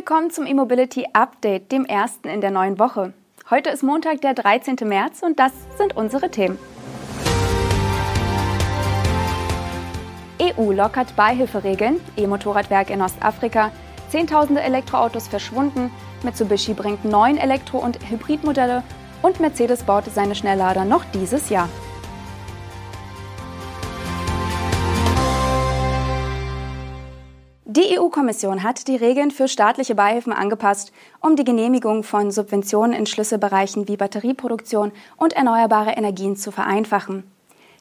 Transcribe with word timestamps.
willkommen 0.00 0.30
zum 0.30 0.46
E-Mobility 0.46 1.04
Update, 1.12 1.70
dem 1.72 1.84
ersten 1.84 2.28
in 2.28 2.40
der 2.40 2.50
neuen 2.50 2.78
Woche. 2.78 3.12
Heute 3.50 3.68
ist 3.68 3.82
Montag, 3.82 4.22
der 4.22 4.32
13. 4.32 4.76
März 4.84 5.22
und 5.22 5.38
das 5.38 5.52
sind 5.76 5.94
unsere 5.94 6.30
Themen. 6.30 6.58
EU 10.40 10.72
lockert 10.72 11.14
Beihilferegeln, 11.16 12.00
E-Motorradwerk 12.16 12.88
in 12.88 13.02
Ostafrika, 13.02 13.72
Zehntausende 14.08 14.62
Elektroautos 14.62 15.28
verschwunden, 15.28 15.90
Mitsubishi 16.22 16.72
bringt 16.72 17.04
neun 17.04 17.36
Elektro- 17.36 17.84
und 17.84 17.98
Hybridmodelle 18.08 18.82
und 19.20 19.38
Mercedes 19.38 19.82
baut 19.82 20.06
seine 20.06 20.34
Schnelllader 20.34 20.86
noch 20.86 21.04
dieses 21.12 21.50
Jahr. 21.50 21.68
Die 27.72 27.96
EU-Kommission 27.96 28.64
hat 28.64 28.88
die 28.88 28.96
Regeln 28.96 29.30
für 29.30 29.46
staatliche 29.46 29.94
Beihilfen 29.94 30.32
angepasst, 30.32 30.90
um 31.20 31.36
die 31.36 31.44
Genehmigung 31.44 32.02
von 32.02 32.32
Subventionen 32.32 32.92
in 32.92 33.06
Schlüsselbereichen 33.06 33.86
wie 33.86 33.96
Batterieproduktion 33.96 34.90
und 35.16 35.34
erneuerbare 35.34 35.92
Energien 35.92 36.34
zu 36.34 36.50
vereinfachen. 36.50 37.30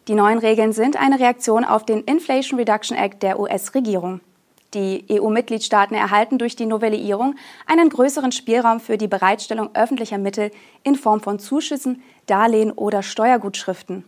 Die 0.07 0.13
neuen 0.13 0.37
Regeln 0.37 0.73
sind 0.73 0.95
eine 0.95 1.19
Reaktion 1.19 1.65
auf 1.65 1.87
den 1.87 2.03
Inflation 2.03 2.59
Reduction 2.59 2.95
Act 2.95 3.23
der 3.23 3.39
US-Regierung. 3.39 4.19
Die 4.75 5.05
EU-Mitgliedstaaten 5.09 5.95
erhalten 5.97 6.37
durch 6.37 6.55
die 6.55 6.67
Novellierung 6.67 7.33
einen 7.65 7.89
größeren 7.89 8.31
Spielraum 8.31 8.79
für 8.79 8.99
die 8.99 9.07
Bereitstellung 9.07 9.71
öffentlicher 9.73 10.19
Mittel 10.19 10.51
in 10.83 10.93
Form 10.93 11.19
von 11.19 11.39
Zuschüssen, 11.39 12.03
Darlehen 12.27 12.71
oder 12.71 13.01
Steuergutschriften. 13.01 14.05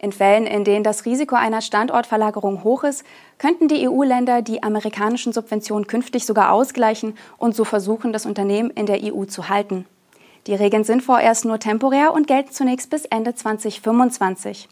In 0.00 0.12
Fällen, 0.12 0.46
in 0.46 0.62
denen 0.62 0.84
das 0.84 1.06
Risiko 1.06 1.34
einer 1.34 1.60
Standortverlagerung 1.60 2.62
hoch 2.62 2.84
ist, 2.84 3.04
könnten 3.38 3.66
die 3.66 3.88
EU-Länder 3.88 4.42
die 4.42 4.62
amerikanischen 4.62 5.32
Subventionen 5.32 5.88
künftig 5.88 6.24
sogar 6.24 6.52
ausgleichen 6.52 7.16
und 7.36 7.56
so 7.56 7.64
versuchen, 7.64 8.12
das 8.12 8.24
Unternehmen 8.24 8.70
in 8.70 8.86
der 8.86 9.00
EU 9.02 9.24
zu 9.24 9.48
halten. 9.48 9.86
Die 10.46 10.54
Regeln 10.54 10.84
sind 10.84 11.02
vorerst 11.02 11.44
nur 11.44 11.58
temporär 11.58 12.12
und 12.12 12.28
gelten 12.28 12.52
zunächst 12.52 12.90
bis 12.90 13.06
Ende 13.06 13.34
2025. 13.34 14.68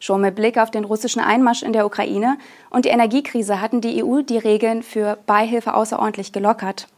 Schon 0.00 0.22
mit 0.22 0.34
Blick 0.34 0.58
auf 0.58 0.70
den 0.70 0.84
russischen 0.84 1.20
Einmarsch 1.20 1.62
in 1.62 1.72
der 1.72 1.86
Ukraine 1.86 2.38
und 2.70 2.86
die 2.86 2.90
Energiekrise 2.90 3.60
hatten 3.60 3.80
die 3.80 4.02
EU 4.02 4.22
die 4.22 4.38
Regeln 4.38 4.82
für 4.82 5.18
Beihilfe 5.26 5.74
außerordentlich 5.74 6.32
gelockert. 6.32 6.88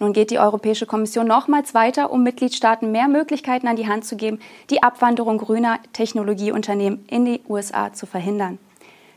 Nun 0.00 0.14
geht 0.14 0.30
die 0.30 0.38
Europäische 0.38 0.86
Kommission 0.86 1.26
nochmals 1.26 1.74
weiter, 1.74 2.10
um 2.10 2.22
Mitgliedstaaten 2.22 2.90
mehr 2.90 3.06
Möglichkeiten 3.06 3.68
an 3.68 3.76
die 3.76 3.86
Hand 3.86 4.06
zu 4.06 4.16
geben, 4.16 4.40
die 4.70 4.82
Abwanderung 4.82 5.36
grüner 5.36 5.78
Technologieunternehmen 5.92 7.04
in 7.06 7.26
die 7.26 7.42
USA 7.46 7.92
zu 7.92 8.06
verhindern. 8.06 8.58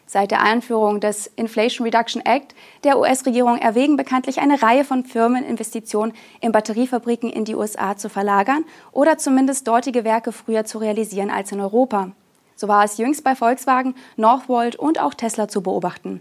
Seit 0.05 0.31
der 0.31 0.41
Einführung 0.41 0.99
des 0.99 1.27
Inflation 1.37 1.87
Reduction 1.87 2.21
Act 2.25 2.53
der 2.83 2.99
US-Regierung 2.99 3.57
erwägen 3.57 3.95
bekanntlich 3.95 4.41
eine 4.41 4.61
Reihe 4.61 4.83
von 4.83 5.05
Firmen, 5.05 5.45
Investitionen 5.45 6.11
in 6.41 6.51
Batteriefabriken 6.51 7.29
in 7.29 7.45
die 7.45 7.55
USA 7.55 7.95
zu 7.95 8.09
verlagern 8.09 8.65
oder 8.91 9.17
zumindest 9.17 9.65
dortige 9.69 10.03
Werke 10.03 10.33
früher 10.33 10.65
zu 10.65 10.79
realisieren 10.79 11.31
als 11.31 11.53
in 11.53 11.61
Europa. 11.61 12.11
So 12.57 12.67
war 12.67 12.83
es 12.83 12.97
jüngst 12.97 13.23
bei 13.23 13.35
Volkswagen, 13.35 13.95
Northvolt 14.17 14.75
und 14.75 14.99
auch 14.99 15.13
Tesla 15.13 15.47
zu 15.47 15.63
beobachten. 15.63 16.19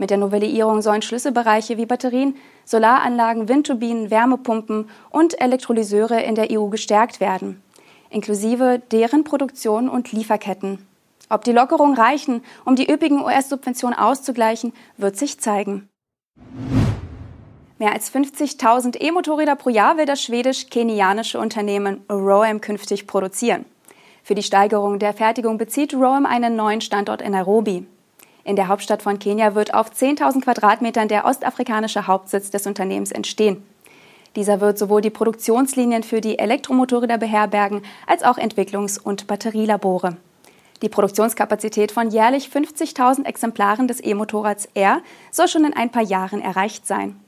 Mit 0.00 0.08
der 0.08 0.16
Novellierung 0.16 0.80
sollen 0.80 1.02
Schlüsselbereiche 1.02 1.76
wie 1.76 1.84
Batterien, 1.84 2.34
Solaranlagen, 2.70 3.48
Windturbinen, 3.48 4.12
Wärmepumpen 4.12 4.88
und 5.10 5.40
Elektrolyseure 5.40 6.22
in 6.22 6.36
der 6.36 6.52
EU 6.52 6.68
gestärkt 6.68 7.18
werden, 7.18 7.60
inklusive 8.10 8.80
deren 8.92 9.24
Produktion 9.24 9.88
und 9.88 10.12
Lieferketten. 10.12 10.86
Ob 11.28 11.42
die 11.42 11.50
Lockerungen 11.50 11.96
reichen, 11.96 12.42
um 12.64 12.76
die 12.76 12.88
üppigen 12.88 13.24
US-Subventionen 13.24 13.98
auszugleichen, 13.98 14.72
wird 14.96 15.16
sich 15.16 15.40
zeigen. 15.40 15.88
Mehr 17.80 17.92
als 17.92 18.14
50.000 18.14 19.00
E-Motorräder 19.00 19.56
pro 19.56 19.70
Jahr 19.70 19.96
will 19.96 20.06
das 20.06 20.22
schwedisch-kenianische 20.22 21.40
Unternehmen 21.40 22.04
Roam 22.08 22.60
künftig 22.60 23.08
produzieren. 23.08 23.64
Für 24.22 24.36
die 24.36 24.44
Steigerung 24.44 25.00
der 25.00 25.12
Fertigung 25.12 25.58
bezieht 25.58 25.92
Roam 25.92 26.24
einen 26.24 26.54
neuen 26.54 26.82
Standort 26.82 27.20
in 27.20 27.32
Nairobi. 27.32 27.86
In 28.44 28.56
der 28.56 28.68
Hauptstadt 28.68 29.02
von 29.02 29.18
Kenia 29.18 29.54
wird 29.54 29.74
auf 29.74 29.90
10.000 29.90 30.42
Quadratmetern 30.42 31.08
der 31.08 31.24
ostafrikanische 31.24 32.06
Hauptsitz 32.06 32.50
des 32.50 32.66
Unternehmens 32.66 33.12
entstehen. 33.12 33.62
Dieser 34.36 34.60
wird 34.60 34.78
sowohl 34.78 35.00
die 35.00 35.10
Produktionslinien 35.10 36.02
für 36.02 36.20
die 36.20 36.38
Elektromotorräder 36.38 37.18
beherbergen 37.18 37.82
als 38.06 38.22
auch 38.22 38.38
Entwicklungs- 38.38 39.00
und 39.00 39.26
Batterielabore. 39.26 40.16
Die 40.82 40.88
Produktionskapazität 40.88 41.92
von 41.92 42.10
jährlich 42.10 42.48
50.000 42.48 43.26
Exemplaren 43.26 43.86
des 43.86 44.02
E-Motorrads 44.02 44.68
R 44.74 45.02
soll 45.30 45.48
schon 45.48 45.64
in 45.64 45.74
ein 45.74 45.90
paar 45.90 46.02
Jahren 46.02 46.40
erreicht 46.40 46.86
sein. 46.86 47.20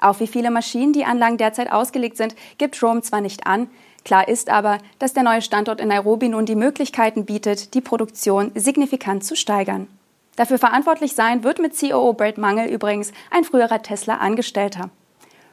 Auf 0.00 0.20
wie 0.20 0.26
viele 0.26 0.50
Maschinen 0.50 0.92
die 0.92 1.04
Anlagen 1.04 1.38
derzeit 1.38 1.70
ausgelegt 1.70 2.16
sind, 2.16 2.34
gibt 2.56 2.82
Rome 2.82 3.02
zwar 3.02 3.20
nicht 3.20 3.46
an. 3.46 3.68
Klar 4.04 4.26
ist 4.26 4.48
aber, 4.48 4.78
dass 4.98 5.12
der 5.12 5.22
neue 5.22 5.42
Standort 5.42 5.80
in 5.80 5.88
Nairobi 5.88 6.28
nun 6.28 6.46
die 6.46 6.54
Möglichkeiten 6.54 7.24
bietet, 7.24 7.74
die 7.74 7.80
Produktion 7.80 8.52
signifikant 8.54 9.22
zu 9.24 9.36
steigern. 9.36 9.86
Dafür 10.38 10.58
verantwortlich 10.58 11.16
sein 11.16 11.42
wird 11.42 11.58
mit 11.58 11.76
COO 11.76 12.12
Brad 12.12 12.38
Mangel 12.38 12.68
übrigens 12.68 13.10
ein 13.32 13.42
früherer 13.42 13.82
Tesla-Angestellter. 13.82 14.88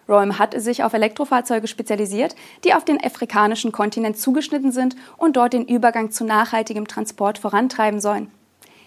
Roam 0.08 0.38
hat 0.38 0.62
sich 0.62 0.84
auf 0.84 0.94
Elektrofahrzeuge 0.94 1.68
spezialisiert, 1.68 2.36
die 2.64 2.76
auf 2.76 2.86
den 2.86 3.04
afrikanischen 3.04 3.72
Kontinent 3.72 4.20
zugeschnitten 4.20 4.72
sind 4.72 4.96
und 5.18 5.38
dort 5.38 5.54
den 5.54 5.66
Übergang 5.66 6.12
zu 6.12 6.24
nachhaltigem 6.24 6.88
Transport 6.88 7.40
vorantreiben 7.40 8.00
sollen. 8.00 8.30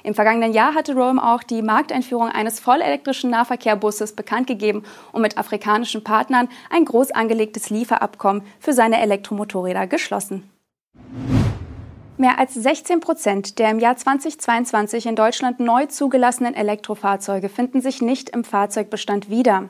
Im 0.05 0.15
vergangenen 0.15 0.53
Jahr 0.53 0.77
hatte 0.77 0.95
Roam 0.95 1.19
auch 1.19 1.43
die 1.43 1.63
Markteinführung 1.63 2.29
eines 2.29 2.61
vollelektrischen 2.61 3.31
Nahverkehrbusses 3.31 4.13
bekannt 4.13 4.47
gegeben 4.47 4.85
und 5.11 5.23
mit 5.23 5.37
afrikanischen 5.37 6.05
Partnern 6.05 6.49
ein 6.71 6.85
groß 6.85 7.11
angelegtes 7.11 7.71
Lieferabkommen 7.71 8.45
für 8.61 8.73
seine 8.73 9.01
Elektromotorräder 9.01 9.89
geschlossen. 9.89 10.49
Mehr 12.21 12.41
als 12.41 12.53
16 12.53 12.99
Prozent 12.99 13.61
der 13.61 13.71
im 13.71 13.79
Jahr 13.79 13.97
2022 13.97 15.07
in 15.07 15.15
Deutschland 15.15 15.61
neu 15.61 15.87
zugelassenen 15.87 16.53
Elektrofahrzeuge 16.53 17.49
finden 17.49 17.81
sich 17.81 18.03
nicht 18.03 18.31
im 18.31 18.43
Fahrzeugbestand 18.43 19.31
wieder. 19.31 19.69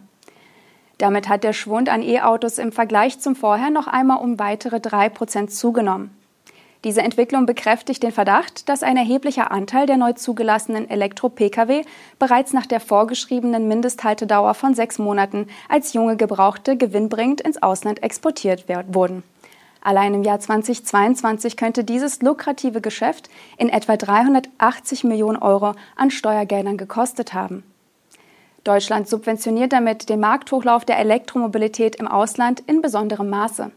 Damit 0.96 1.28
hat 1.28 1.44
der 1.44 1.52
Schwund 1.52 1.90
an 1.90 2.02
E-Autos 2.02 2.56
im 2.56 2.72
Vergleich 2.72 3.20
zum 3.20 3.36
Vorher 3.36 3.68
noch 3.68 3.86
einmal 3.86 4.16
um 4.16 4.38
weitere 4.38 4.80
drei 4.80 5.10
Prozent 5.10 5.52
zugenommen. 5.52 6.10
Diese 6.84 7.02
Entwicklung 7.02 7.44
bekräftigt 7.44 8.02
den 8.02 8.12
Verdacht, 8.12 8.66
dass 8.70 8.82
ein 8.82 8.96
erheblicher 8.96 9.50
Anteil 9.50 9.84
der 9.84 9.98
neu 9.98 10.14
zugelassenen 10.14 10.88
Elektro-Pkw 10.88 11.82
bereits 12.18 12.54
nach 12.54 12.64
der 12.64 12.80
vorgeschriebenen 12.80 13.68
Mindesthaltedauer 13.68 14.54
von 14.54 14.74
sechs 14.74 14.98
Monaten 14.98 15.48
als 15.68 15.92
junge 15.92 16.16
Gebrauchte 16.16 16.78
gewinnbringend 16.78 17.42
ins 17.42 17.62
Ausland 17.62 18.02
exportiert 18.02 18.64
wurden. 18.88 19.22
Allein 19.80 20.14
im 20.14 20.22
Jahr 20.22 20.40
2022 20.40 21.56
könnte 21.56 21.84
dieses 21.84 22.20
lukrative 22.20 22.80
Geschäft 22.80 23.30
in 23.56 23.68
etwa 23.68 23.96
380 23.96 25.04
Millionen 25.04 25.38
Euro 25.38 25.74
an 25.96 26.10
Steuergeldern 26.10 26.76
gekostet 26.76 27.34
haben. 27.34 27.62
Deutschland 28.64 29.08
subventioniert 29.08 29.72
damit 29.72 30.08
den 30.08 30.20
Markthochlauf 30.20 30.84
der 30.84 30.98
Elektromobilität 30.98 31.96
im 31.96 32.08
Ausland 32.08 32.60
in 32.66 32.82
besonderem 32.82 33.30
Maße. 33.30 33.70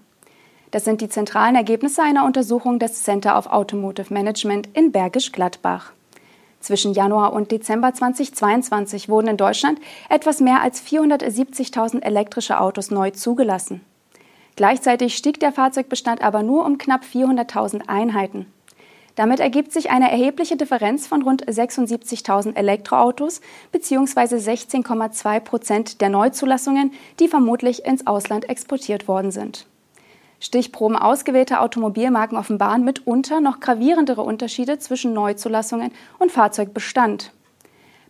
Das 0.72 0.86
sind 0.86 1.02
die 1.02 1.10
zentralen 1.10 1.56
Ergebnisse 1.56 2.02
einer 2.02 2.26
Untersuchung 2.26 2.80
des 2.80 3.04
Center 3.04 3.38
of 3.38 3.48
Automotive 3.48 4.14
Management 4.14 4.70
in 4.74 4.92
Bergisch 4.92 5.32
Gladbach. 5.32 5.94
Zwischen 6.62 6.94
Januar 6.94 7.34
und 7.34 7.52
Dezember 7.52 7.94
2022 7.94 9.10
wurden 9.10 9.28
in 9.28 9.38
Deutschland 9.38 9.80
etwas 10.10 10.40
mehr 10.40 10.62
als 10.62 10.82
470.000 10.82 12.04
elektrische 12.04 12.60
Autos 12.60 12.92
neu 12.92 13.12
zugelassen. 13.12 13.82
Gleichzeitig 14.62 15.18
stieg 15.18 15.40
der 15.40 15.52
Fahrzeugbestand 15.52 16.22
aber 16.22 16.44
nur 16.44 16.68
um 16.68 16.78
knapp 16.78 17.02
400.000 17.04 17.88
Einheiten. 17.88 18.46
Damit 19.16 19.40
ergibt 19.40 19.72
sich 19.74 19.90
eine 19.90 20.12
erhebliche 20.12 20.56
Differenz 20.56 21.08
von 21.08 21.24
rund 21.24 21.44
76.000 21.48 22.56
Elektroautos 22.56 23.42
bzw. 23.72 24.36
16,2 24.36 25.40
Prozent 25.40 26.00
der 26.00 26.10
Neuzulassungen, 26.10 26.92
die 27.20 27.28
vermutlich 27.28 27.86
ins 27.86 28.06
Ausland 28.06 28.50
exportiert 28.50 29.08
worden 29.08 29.32
sind. 29.32 29.66
Stichproben 30.40 30.96
ausgewählter 30.96 31.64
Automobilmarken 31.64 32.38
offenbaren 32.38 32.84
mitunter 32.84 33.42
noch 33.42 33.62
gravierendere 33.62 34.22
Unterschiede 34.22 34.78
zwischen 34.78 35.14
Neuzulassungen 35.14 35.92
und 36.20 36.32
Fahrzeugbestand. 36.32 37.32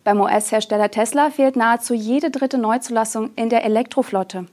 Beim 0.04 0.20
US-Hersteller 0.20 0.90
Tesla 0.90 1.30
fehlt 1.30 1.56
nahezu 1.56 1.94
jede 1.94 2.30
dritte 2.30 2.58
Neuzulassung 2.58 3.30
in 3.36 3.48
der 3.48 3.64
Elektroflotte 3.64 4.48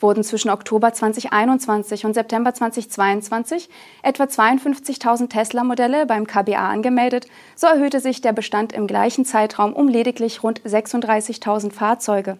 wurden 0.00 0.24
zwischen 0.24 0.50
Oktober 0.50 0.92
2021 0.92 2.04
und 2.04 2.14
September 2.14 2.52
2022 2.52 3.68
etwa 4.02 4.24
52.000 4.24 5.28
Tesla-Modelle 5.28 6.06
beim 6.06 6.26
KBA 6.26 6.68
angemeldet, 6.68 7.26
so 7.56 7.66
erhöhte 7.66 8.00
sich 8.00 8.20
der 8.20 8.32
Bestand 8.32 8.72
im 8.72 8.86
gleichen 8.86 9.24
Zeitraum 9.24 9.72
um 9.72 9.88
lediglich 9.88 10.42
rund 10.42 10.60
36.000 10.62 11.72
Fahrzeuge. 11.72 12.38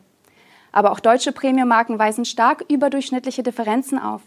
Aber 0.72 0.92
auch 0.92 1.00
deutsche 1.00 1.32
Premium-Marken 1.32 1.98
weisen 1.98 2.24
stark 2.24 2.64
überdurchschnittliche 2.68 3.42
Differenzen 3.42 3.98
auf. 3.98 4.22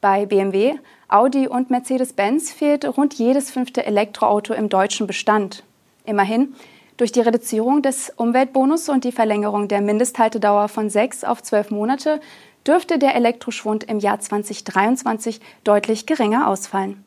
Bei 0.00 0.26
BMW, 0.26 0.74
Audi 1.08 1.48
und 1.48 1.70
Mercedes-Benz 1.70 2.52
fehlt 2.52 2.84
rund 2.96 3.14
jedes 3.14 3.50
fünfte 3.50 3.84
Elektroauto 3.84 4.54
im 4.54 4.68
deutschen 4.68 5.06
Bestand. 5.06 5.64
Immerhin, 6.04 6.54
Durch 6.98 7.10
die 7.10 7.20
Reduzierung 7.20 7.82
des 7.82 8.12
Umweltbonus 8.14 8.88
und 8.88 9.04
die 9.04 9.12
Verlängerung 9.12 9.66
der 9.66 9.80
Mindesthaltedauer 9.80 10.68
von 10.68 10.90
sechs 10.90 11.24
auf 11.24 11.42
zwölf 11.42 11.70
Monate 11.70 12.20
dürfte 12.66 12.98
der 12.98 13.14
Elektroschwund 13.14 13.84
im 13.84 13.98
Jahr 13.98 14.20
2023 14.20 15.40
deutlich 15.64 16.06
geringer 16.06 16.48
ausfallen. 16.48 17.04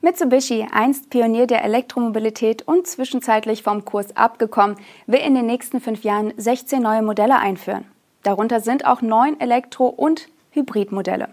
Mitsubishi, 0.00 0.66
einst 0.72 1.10
Pionier 1.10 1.46
der 1.46 1.64
Elektromobilität 1.64 2.62
und 2.66 2.86
zwischenzeitlich 2.86 3.62
vom 3.62 3.84
Kurs 3.84 4.16
abgekommen, 4.16 4.76
will 5.06 5.20
in 5.20 5.34
den 5.34 5.46
nächsten 5.46 5.80
fünf 5.80 6.04
Jahren 6.04 6.32
16 6.36 6.80
neue 6.80 7.02
Modelle 7.02 7.38
einführen. 7.38 7.84
Darunter 8.22 8.60
sind 8.60 8.86
auch 8.86 9.02
neun 9.02 9.38
Elektro- 9.40 9.88
und 9.88 10.28
Hybridmodelle. 10.52 11.28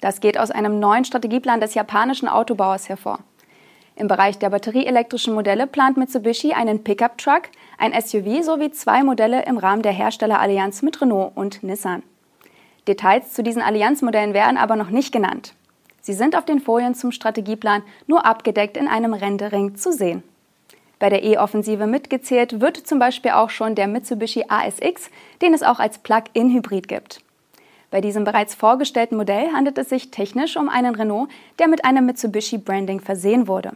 Das 0.00 0.20
geht 0.20 0.38
aus 0.38 0.50
einem 0.50 0.80
neuen 0.80 1.04
Strategieplan 1.04 1.60
des 1.60 1.74
japanischen 1.74 2.28
Autobauers 2.28 2.88
hervor. 2.88 3.18
Im 3.96 4.08
Bereich 4.08 4.38
der 4.38 4.50
batterieelektrischen 4.50 5.34
Modelle 5.34 5.66
plant 5.68 5.96
Mitsubishi 5.96 6.52
einen 6.52 6.82
Pickup-Truck, 6.82 7.42
ein 7.78 7.92
SUV 7.92 8.42
sowie 8.42 8.72
zwei 8.72 9.04
Modelle 9.04 9.44
im 9.44 9.56
Rahmen 9.56 9.82
der 9.82 9.92
Herstellerallianz 9.92 10.82
mit 10.82 11.00
Renault 11.00 11.32
und 11.36 11.62
Nissan. 11.62 12.02
Details 12.88 13.32
zu 13.32 13.42
diesen 13.42 13.62
Allianzmodellen 13.62 14.34
werden 14.34 14.58
aber 14.58 14.76
noch 14.76 14.90
nicht 14.90 15.12
genannt. 15.12 15.54
Sie 16.02 16.12
sind 16.12 16.36
auf 16.36 16.44
den 16.44 16.60
Folien 16.60 16.94
zum 16.94 17.12
Strategieplan 17.12 17.82
nur 18.06 18.26
abgedeckt 18.26 18.76
in 18.76 18.88
einem 18.88 19.14
Rendering 19.14 19.76
zu 19.76 19.92
sehen. 19.92 20.22
Bei 20.98 21.08
der 21.08 21.22
E-Offensive 21.22 21.86
mitgezählt 21.86 22.60
wird 22.60 22.76
zum 22.76 22.98
Beispiel 22.98 23.30
auch 23.30 23.50
schon 23.50 23.74
der 23.74 23.88
Mitsubishi 23.88 24.44
ASX, 24.48 25.10
den 25.40 25.54
es 25.54 25.62
auch 25.62 25.78
als 25.78 25.98
Plug-in-Hybrid 25.98 26.88
gibt. 26.88 27.23
Bei 27.94 28.00
diesem 28.00 28.24
bereits 28.24 28.56
vorgestellten 28.56 29.16
Modell 29.16 29.52
handelt 29.52 29.78
es 29.78 29.88
sich 29.88 30.10
technisch 30.10 30.56
um 30.56 30.68
einen 30.68 30.96
Renault, 30.96 31.30
der 31.60 31.68
mit 31.68 31.84
einem 31.84 32.06
Mitsubishi-Branding 32.06 32.98
versehen 32.98 33.46
wurde. 33.46 33.70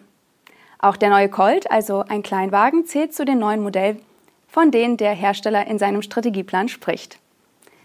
Auch 0.81 0.97
der 0.97 1.11
neue 1.11 1.29
Colt, 1.29 1.71
also 1.71 2.01
ein 2.09 2.25
Kleinwagen, 2.25 2.85
zählt 2.85 3.15
zu 3.15 3.25
den 3.25 3.39
neuen 3.39 3.63
Modellen, 3.63 4.01
von 4.49 4.73
denen 4.73 4.97
der 4.97 5.13
Hersteller 5.13 5.69
in 5.69 5.79
seinem 5.79 6.03
Strategieplan 6.03 6.69
spricht. 6.69 7.21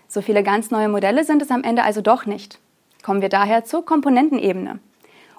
So 0.08 0.24
viele 0.24 0.42
ganz 0.42 0.72
neue 0.72 0.90
Modelle 0.90 1.24
sind 1.24 1.40
es 1.44 1.52
am 1.52 1.64
Ende 1.64 1.84
also 1.84 2.02
doch 2.02 2.26
nicht. 2.26 2.58
Kommen 3.04 3.22
wir 3.22 3.30
daher 3.30 3.64
zur 3.64 3.86
Komponentenebene. 3.86 4.80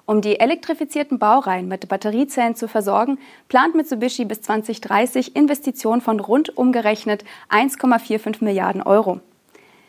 Um 0.07 0.21
die 0.21 0.39
elektrifizierten 0.39 1.19
Baureihen 1.19 1.67
mit 1.67 1.89
Batteriezellen 1.89 2.55
zu 2.55 2.69
versorgen, 2.69 3.19
plant 3.49 3.75
Mitsubishi 3.75 4.27
bis 4.27 4.43
2030 4.43 5.35
Investitionen 5.35 6.03
von 6.03 6.21
rund 6.21 6.57
umgerechnet 6.57 7.25
1,45 7.51 8.45
Milliarden 8.45 8.81
Euro. 8.81 9.19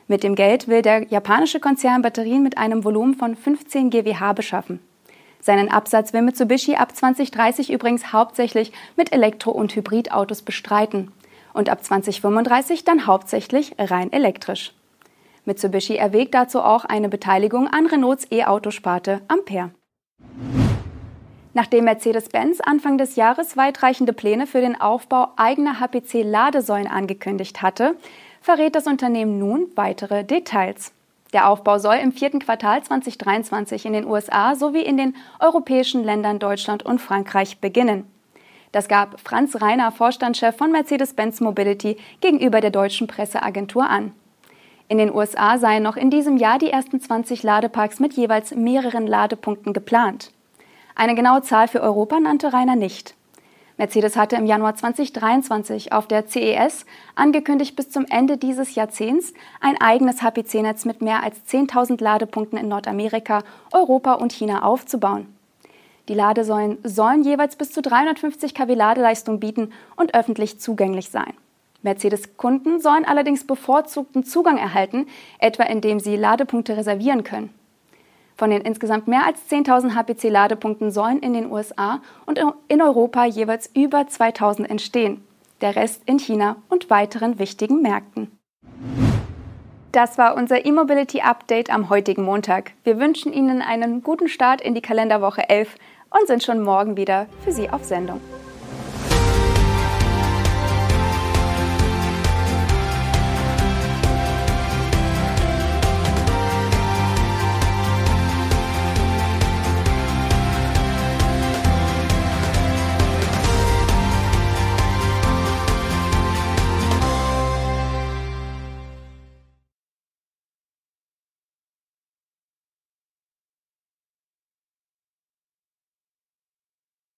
Mit 0.08 0.24
dem 0.24 0.36
Geld 0.36 0.68
will 0.68 0.84
der 0.84 1.08
japanische 1.08 1.60
Konzern 1.60 2.04
Batterien 2.04 2.44
mit 2.44 2.58
einem 2.58 2.84
Volumen 2.84 3.16
von 3.16 3.36
15 3.36 3.90
GWH 3.90 4.34
beschaffen. 4.34 4.80
Seinen 5.40 5.70
Absatz 5.70 6.14
will 6.14 6.22
Mitsubishi 6.22 6.76
ab 6.76 6.96
2030 6.96 7.72
übrigens 7.72 8.14
hauptsächlich 8.14 8.72
mit 8.96 9.12
Elektro- 9.12 9.52
und 9.52 9.76
Hybridautos 9.76 10.44
bestreiten 10.44 11.12
und 11.54 11.70
ab 11.70 11.84
2035 11.84 12.84
dann 12.84 13.08
hauptsächlich 13.08 13.76
rein 13.80 14.12
elektrisch. 14.12 14.74
Mitsubishi 15.46 15.96
erwägt 15.96 16.34
dazu 16.34 16.62
auch 16.62 16.86
eine 16.86 17.10
Beteiligung 17.10 17.68
an 17.68 17.86
Renaults 17.86 18.28
E-Autosparte 18.32 19.22
Ampere. 19.28 19.72
Nachdem 21.54 21.86
Mercedes-Benz 21.86 22.60
Anfang 22.60 22.98
des 22.98 23.16
Jahres 23.16 23.56
weitreichende 23.56 24.12
Pläne 24.12 24.46
für 24.46 24.62
den 24.62 24.80
Aufbau 24.80 25.30
eigener 25.38 25.80
HPC-Ladesäulen 25.80 26.88
angekündigt 26.88 27.62
hatte, 27.62 27.96
verrät 28.46 28.76
das 28.76 28.86
Unternehmen 28.86 29.40
nun 29.40 29.72
weitere 29.74 30.24
Details. 30.24 30.94
Der 31.34 31.50
Aufbau 31.50 31.80
soll 31.80 31.96
im 31.96 32.12
vierten 32.12 32.38
Quartal 32.38 32.84
2023 32.84 33.88
in 33.88 33.94
den 33.94 34.06
USA 34.06 34.54
sowie 34.54 34.84
in 34.84 34.98
den 34.98 35.16
europäischen 35.40 36.04
Ländern 36.04 36.38
Deutschland 36.38 36.84
und 36.84 37.02
Frankreich 37.02 37.60
beginnen. 37.60 38.06
Das 38.72 38.88
gab 38.88 39.20
Franz 39.20 39.60
Reiner, 39.60 39.92
Vorstandschef 39.92 40.56
von 40.56 40.72
Mercedes-Benz 40.72 41.42
Mobility, 41.42 41.98
gegenüber 42.22 42.62
der 42.62 42.70
deutschen 42.70 43.08
Presseagentur 43.08 43.90
an. 43.90 44.12
In 44.90 45.00
den 45.00 45.12
USA 45.12 45.58
seien 45.58 45.82
noch 45.82 45.98
in 45.98 46.12
diesem 46.12 46.38
Jahr 46.38 46.60
die 46.60 46.70
ersten 46.70 47.02
20 47.02 47.42
Ladeparks 47.42 48.00
mit 48.00 48.14
jeweils 48.14 48.54
mehreren 48.54 49.08
Ladepunkten 49.08 49.74
geplant. 49.74 50.32
Eine 50.94 51.16
genaue 51.16 51.42
Zahl 51.42 51.68
für 51.68 51.82
Europa 51.82 52.20
nannte 52.20 52.54
Reiner 52.54 52.76
nicht. 52.76 53.16
Mercedes 53.78 54.16
hatte 54.16 54.38
im 54.38 54.46
Januar 54.46 54.76
2023 54.76 55.92
auf 55.92 56.08
der 56.08 56.28
CES 56.28 56.86
angekündigt, 57.16 57.76
bis 57.76 57.90
zum 57.90 58.06
Ende 58.10 58.38
dieses 58.38 58.76
Jahrzehnts 58.76 59.34
ein 59.60 59.80
eigenes 59.82 60.22
HPC-Netz 60.22 60.86
mit 60.86 61.02
mehr 61.02 61.24
als 61.24 61.38
10.000 61.50 62.02
Ladepunkten 62.02 62.58
in 62.58 62.70
Nordamerika, 62.70 63.44
Europa 63.74 64.14
und 64.14 64.32
China 64.32 64.64
aufzubauen. 64.64 65.28
Die 66.08 66.14
Ladesäulen 66.14 66.78
sollen 66.84 67.24
jeweils 67.24 67.58
bis 67.58 67.72
zu 67.72 67.82
350 67.82 68.54
kW 68.54 68.74
Ladeleistung 68.76 69.40
bieten 69.40 69.74
und 69.98 70.14
öffentlich 70.14 70.60
zugänglich 70.60 71.10
sein. 71.10 71.34
Mercedes-Kunden 71.82 72.80
sollen 72.80 73.06
allerdings 73.06 73.46
bevorzugten 73.46 74.24
Zugang 74.24 74.58
erhalten, 74.58 75.08
etwa 75.40 75.64
indem 75.64 76.00
sie 76.00 76.16
Ladepunkte 76.16 76.78
reservieren 76.78 77.24
können. 77.24 77.54
Von 78.38 78.50
den 78.50 78.62
insgesamt 78.62 79.08
mehr 79.08 79.26
als 79.26 79.40
10.000 79.50 79.96
HPC-Ladepunkten 79.96 80.92
sollen 80.92 81.20
in 81.20 81.34
den 81.34 81.52
USA 81.52 82.02
und 82.26 82.40
in 82.68 82.82
Europa 82.82 83.26
jeweils 83.26 83.70
über 83.74 84.00
2.000 84.00 84.66
entstehen. 84.66 85.24
Der 85.62 85.76
Rest 85.76 86.02
in 86.06 86.20
China 86.20 86.58
und 86.68 86.90
weiteren 86.90 87.40
wichtigen 87.40 87.82
Märkten. 87.82 88.38
Das 89.94 90.18
war 90.18 90.36
unser 90.36 90.66
E-Mobility 90.66 91.22
Update 91.22 91.70
am 91.70 91.90
heutigen 91.90 92.24
Montag. 92.24 92.74
Wir 92.84 93.00
wünschen 93.00 93.32
Ihnen 93.32 93.62
einen 93.62 94.04
guten 94.04 94.28
Start 94.28 94.60
in 94.60 94.76
die 94.76 94.82
Kalenderwoche 94.82 95.48
11 95.48 95.76
und 96.10 96.28
sind 96.28 96.44
schon 96.44 96.62
morgen 96.62 96.98
wieder 96.98 97.28
für 97.46 97.54
Sie 97.54 97.70
auf 97.70 97.86
Sendung. 97.86 98.20